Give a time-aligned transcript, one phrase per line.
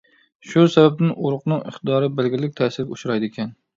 [0.53, 3.55] شۇ سەۋەبتىن ئۇرۇقنىڭ ئىقتىدارى بەلگىلىك تەسىرگە ئۇچرايدىكەن.